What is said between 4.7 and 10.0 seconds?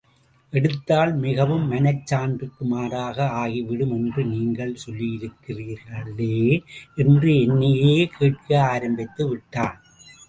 சொல்லியிருக்கிறீர்களே? என்று என்னையே கேட்க ஆரம்பித்து விட்டான்.